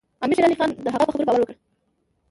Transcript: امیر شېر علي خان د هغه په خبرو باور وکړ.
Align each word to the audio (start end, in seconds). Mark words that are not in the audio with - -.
امیر 0.23 0.37
شېر 0.37 0.45
علي 0.49 0.57
خان 0.59 0.69
د 0.85 0.87
هغه 0.93 1.05
په 1.07 1.11
خبرو 1.13 1.27
باور 1.27 1.39
وکړ. 1.41 1.55